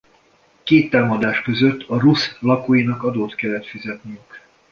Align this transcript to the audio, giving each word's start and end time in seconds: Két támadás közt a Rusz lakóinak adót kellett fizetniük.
Két 0.63 0.89
támadás 0.89 1.41
közt 1.41 1.83
a 1.89 1.97
Rusz 1.99 2.37
lakóinak 2.39 3.03
adót 3.03 3.35
kellett 3.35 3.65
fizetniük. 3.65 4.41